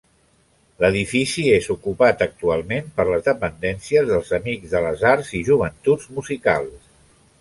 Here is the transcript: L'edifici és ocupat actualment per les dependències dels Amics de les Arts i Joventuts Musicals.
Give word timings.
L'edifici 0.83 1.43
és 1.57 1.67
ocupat 1.73 2.23
actualment 2.27 2.89
per 2.97 3.05
les 3.11 3.27
dependències 3.27 4.09
dels 4.13 4.33
Amics 4.39 4.75
de 4.75 4.83
les 4.87 5.05
Arts 5.13 5.31
i 5.41 5.43
Joventuts 5.51 6.09
Musicals. 6.19 6.93